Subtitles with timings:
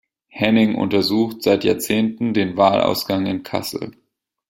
[0.29, 3.91] Hennig untersucht seit Jahrzehnten den Wahlausgang in Kassel.